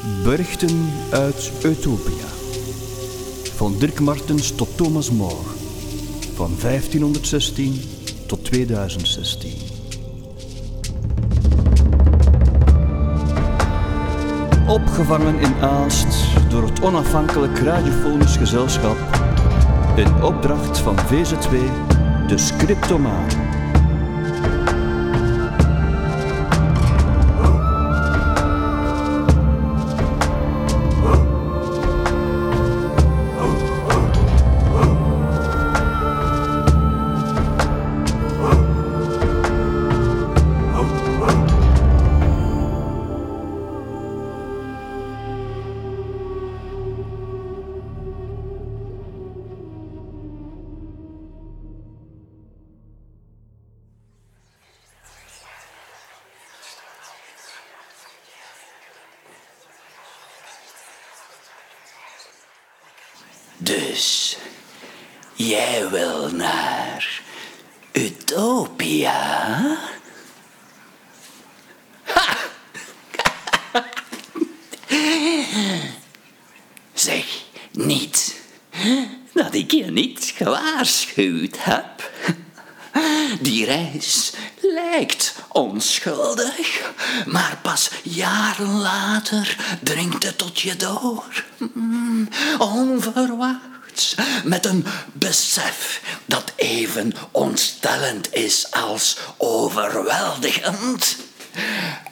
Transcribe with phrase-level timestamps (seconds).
[0.00, 2.26] Berichten uit Utopia.
[3.56, 5.34] Van Dirk Martens tot Thomas More.
[6.34, 7.80] Van 1516
[8.26, 9.52] tot 2016.
[14.68, 16.16] Opgevangen in Aalst
[16.48, 18.98] door het onafhankelijk radiofonisch gezelschap.
[19.96, 21.56] In opdracht van VZ2,
[22.26, 23.49] de Scriptomaan.
[63.62, 64.36] Dus
[65.34, 67.22] jij wil naar
[67.92, 69.78] Utopia?
[76.94, 78.40] Zeg niet
[79.32, 82.10] dat ik je niet gewaarschuwd heb.
[83.40, 86.92] Die reis lijkt onschuldig,
[87.26, 91.44] maar pas jaren later dringt het tot je door.
[92.58, 101.16] Onverwachts, met een besef dat even ontstellend is als overweldigend.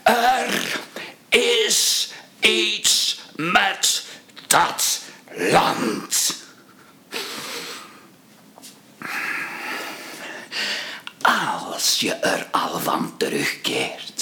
[0.03, 0.81] Er
[1.29, 2.09] is
[2.41, 4.03] iets met
[4.47, 5.01] dat
[5.37, 6.37] land.
[11.23, 14.18] Als je er al van terugkeert,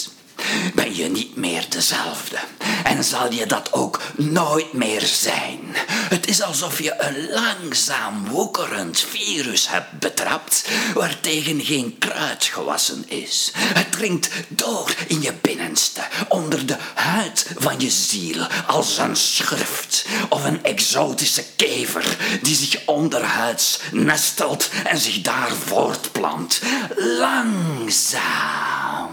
[0.75, 2.37] ben je niet meer dezelfde.
[2.85, 5.61] En zal je dat ook nooit meer zijn.
[5.87, 13.51] Het is alsof je een langzaam woekerend virus hebt betrapt, waartegen geen kruid gewassen is.
[13.55, 20.07] Het dringt door in je binnenste, onder de huid van je ziel, als een schurft
[20.29, 26.61] of een exotische kever die zich onderhuids nestelt en zich daar voortplant.
[26.97, 29.06] Langzaam,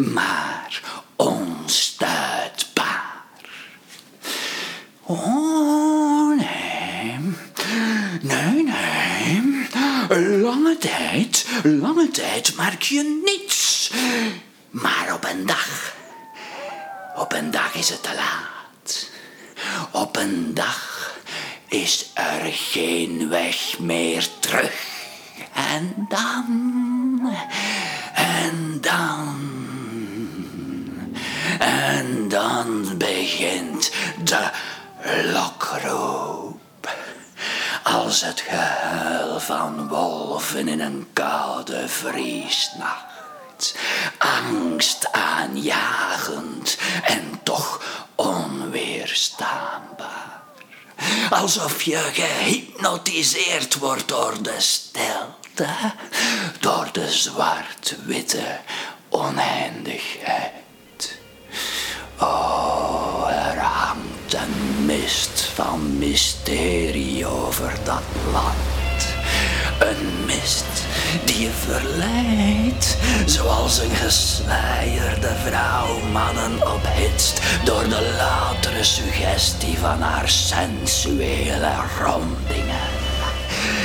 [0.00, 0.80] maar
[1.16, 2.54] onstuitbaar.
[5.02, 7.18] Oh, nee.
[8.20, 9.68] Nee, nee.
[10.40, 13.92] Lange tijd, lange tijd merk je niets.
[14.70, 15.94] Maar op een dag,
[17.16, 19.10] op een dag is het te laat.
[19.90, 21.14] Op een dag
[21.68, 24.88] is er geen weg meer terug.
[25.54, 27.36] En dan,
[28.14, 29.59] en dan,
[31.80, 33.90] en dan begint
[34.24, 34.50] de
[35.32, 36.58] lokroep.
[37.82, 43.74] Als het gehuil van wolven in een koude vriesnacht.
[44.18, 47.80] Angst aanjagend en toch
[48.14, 50.42] onweerstaanbaar.
[51.30, 55.68] Alsof je gehypnotiseerd wordt door de stilte,
[56.60, 58.58] door de zwart-witte
[59.08, 60.52] oneindigheid.
[62.20, 68.54] Oh, er hangt een mist van mysterie over dat land.
[69.78, 70.64] Een mist
[71.24, 80.28] die je verleidt, zoals een geslijerde vrouw mannen ophitst door de loutere suggestie van haar
[80.28, 82.88] sensuele rondingen.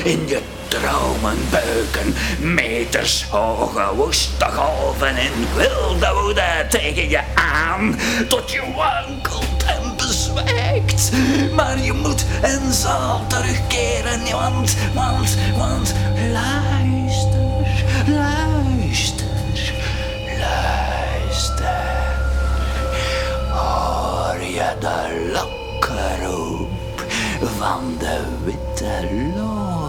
[0.03, 0.41] In je
[0.79, 9.95] dromen beuken metershoge woeste golven in wilde woede tegen je aan, tot je wankelt en
[9.97, 11.11] bezwijkt.
[11.55, 15.93] Maar je moet en zal terugkeren, want, want, want,
[16.31, 17.67] luister,
[18.07, 19.73] luister,
[20.39, 21.83] luister.
[23.49, 26.69] Hoor je de lokroep
[27.57, 29.84] van de witte lorelei?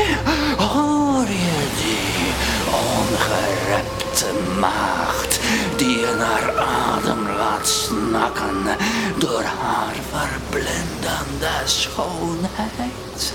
[0.57, 2.33] Hoor je die
[2.71, 5.39] ongerepte maagd
[5.77, 8.77] die je naar adem laat snakken
[9.17, 13.33] door haar verblindende schoonheid?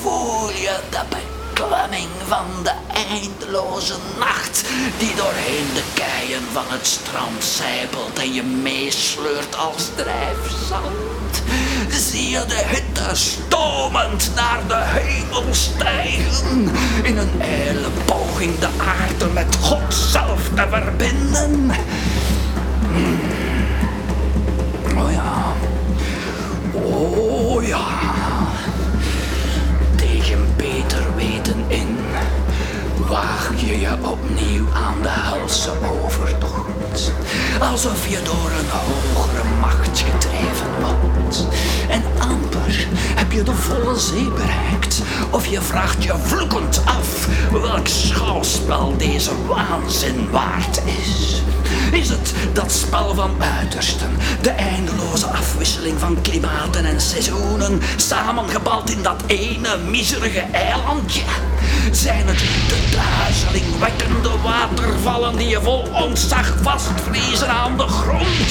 [0.00, 2.72] Voel je de beklemming van de
[3.08, 4.64] eindeloze nacht
[4.98, 11.42] die doorheen de keien van het strand zijpelt en je meesleurt als drijfzand?
[11.90, 16.70] zie je de hitte stomend naar de hemel stijgen.
[17.02, 21.70] In een ijle poging de aarde met God zelf te verbinden.
[22.92, 23.20] Hmm.
[24.98, 25.52] Oh ja.
[26.72, 27.84] Oh ja.
[34.00, 35.70] Opnieuw aan de helse
[36.04, 37.12] overtocht.
[37.60, 41.46] Alsof je door een hogere macht gedreven wordt.
[41.88, 45.02] En amper heb je de volle zee bereikt.
[45.30, 51.42] Of je vraagt je vloekend af welk schouwspel deze waanzin waard is.
[51.92, 54.10] Is het dat spel van uitersten,
[54.42, 61.22] de eindeloze afwisseling van klimaten en seizoenen, samengebald in dat ene miserige eilandje?
[61.90, 68.50] Zijn het de duizelingwekkende watervallen die je vol ontzag vastvriezen aan de grond?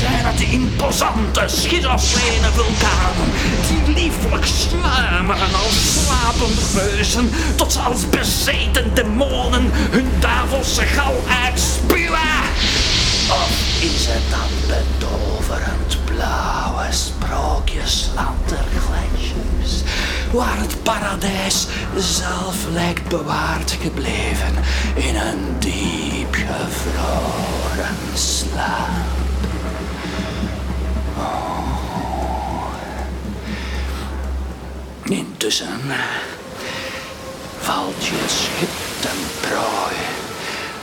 [0.00, 3.30] Zijn het de imposante, schizofrene vulkanen
[3.68, 12.42] die lieflijk sluimeren als slapende reuzen, tot ze als bezeten demonen hun duivelse gal uitspuwen?
[13.28, 18.52] Of is het dat betoverend blauwe sprookjesland
[20.32, 24.54] waar het paradijs zelf lijkt bewaard gebleven
[24.94, 28.88] in een diep gevroren slaap?
[31.16, 31.52] Oh.
[35.04, 35.80] Intussen
[37.58, 38.70] valt je schip
[39.00, 39.96] ten prooi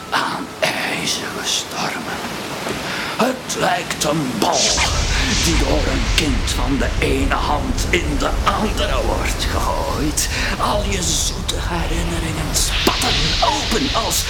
[0.10, 2.49] aan ijzige stormen.
[3.20, 4.60] Het lijkt een bal
[5.44, 10.30] die door een kind van de ene hand in de andere wordt gegooid.
[10.60, 13.18] Al je zoete herinneringen spatten
[13.54, 14.24] open als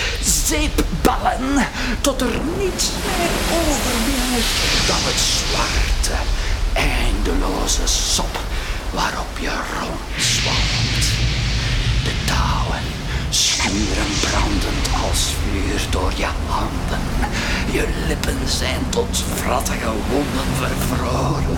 [0.45, 1.67] zeepballen,
[2.01, 6.17] tot er niets meer overblijft dan het zwarte,
[6.73, 8.39] eindeloze sop
[8.91, 11.05] waarop je rondzwamt.
[12.03, 12.85] De touwen
[13.29, 16.88] schuren brandend als vuur door je handen.
[17.71, 21.57] Je lippen zijn tot vrattige wonden vervroren.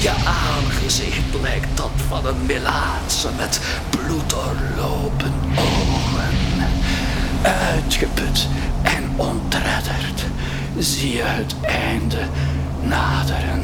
[0.00, 3.60] Je aangezicht lijkt dat van een melaatse met
[3.90, 6.36] bloed doorlopen ogen.
[7.42, 8.48] Uitgeput
[8.82, 10.24] en ontredderd
[10.78, 12.22] zie je het einde
[12.82, 13.62] naderen.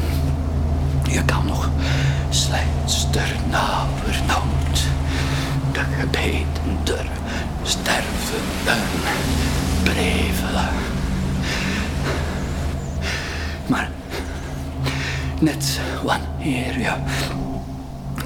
[1.03, 1.69] Je kan nog
[2.29, 4.79] slechts ternauwernood
[5.71, 7.05] de gebeten der
[7.63, 8.83] stervenden
[9.83, 10.94] brevelen.
[13.67, 13.89] Maar
[15.39, 16.93] net wanneer je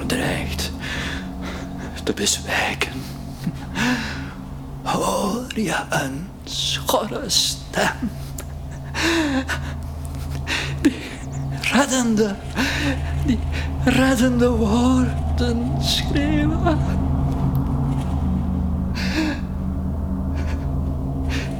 [0.06, 0.70] dreigt
[2.02, 2.92] te bezwijken,
[4.82, 7.28] hoor je een schorre.
[10.80, 10.94] Die
[11.72, 12.34] reddende,
[13.26, 13.38] die
[13.84, 16.78] reddende woorden schreeuwen.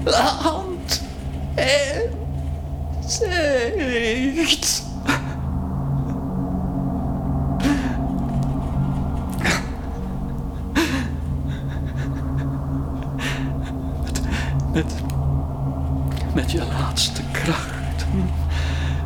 [0.05, 1.03] Land
[1.55, 2.20] en
[3.11, 4.83] zicht.
[14.05, 14.21] Met,
[14.73, 14.95] met,
[16.35, 18.31] met je laatste krachten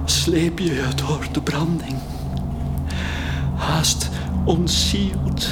[0.04, 1.96] sleep je je door de branding.
[3.54, 4.10] Haast
[4.44, 5.48] ontzield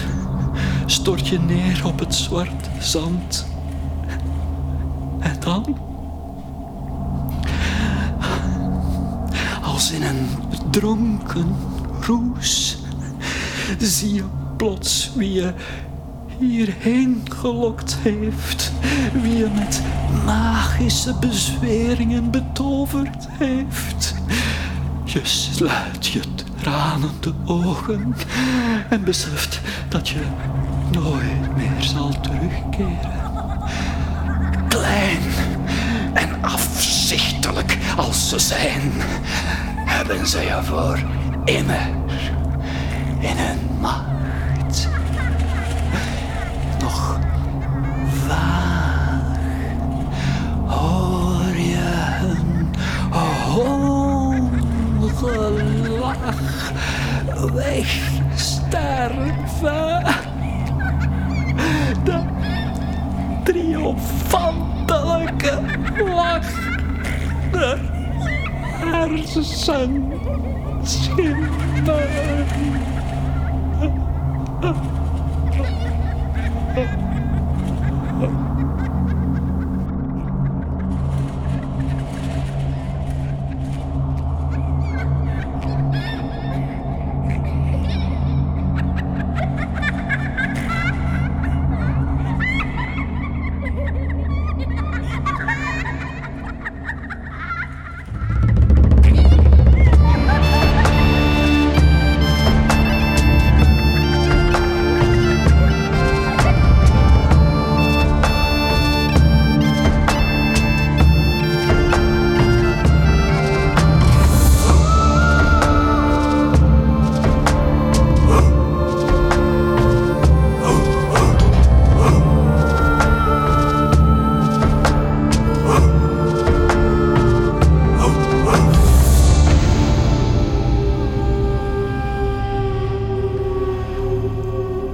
[0.87, 3.47] stort je neer op het zwarte zand.
[5.19, 5.92] En dan?
[9.91, 10.29] In een
[10.71, 11.57] dronken
[12.01, 12.79] roes
[13.79, 14.25] zie je
[14.57, 15.53] plots wie je
[16.39, 18.73] hierheen gelokt heeft.
[19.23, 19.83] Wie je met
[20.25, 24.15] magische bezweringen betoverd heeft.
[25.05, 26.21] Je sluit je
[26.63, 28.15] tranende ogen
[28.89, 30.23] en beseft dat je
[30.93, 33.22] nooit meer zal terugkeren.
[37.97, 38.93] Als ze zijn,
[39.77, 40.99] hebben ze je voor
[41.45, 41.89] immer
[43.19, 44.89] in hun macht.
[46.81, 47.19] Nog
[48.27, 49.39] vaag
[50.67, 52.71] hoor je hun
[53.51, 54.51] hoge
[56.01, 56.73] lach
[57.55, 60.05] wegsterven.
[62.05, 62.23] De
[63.45, 65.61] triomfantelijke
[66.15, 66.72] lach
[67.53, 67.79] der
[68.81, 70.13] hersenschimmen.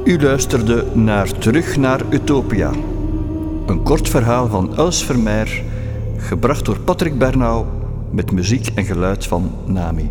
[0.08, 2.70] U luisterde naar Terug naar Utopia.
[3.66, 5.62] Een kort verhaal van Els Vermeer,
[6.16, 7.66] gebracht door Patrick Bernau
[8.10, 10.10] met muziek en geluid van Nami.